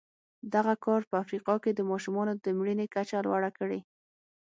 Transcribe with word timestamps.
دغه 0.53 0.73
کار 0.85 1.01
په 1.09 1.15
افریقا 1.23 1.55
کې 1.63 1.71
د 1.73 1.81
ماشومانو 1.91 2.33
د 2.43 2.45
مړینې 2.57 2.85
کچه 2.95 3.17
لوړه 3.25 3.49
کړې. 3.59 3.79